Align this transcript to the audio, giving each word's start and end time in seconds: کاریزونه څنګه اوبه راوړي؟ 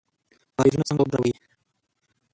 کاریزونه 0.55 0.85
څنګه 0.89 1.01
اوبه 1.01 1.11
راوړي؟ 1.15 1.33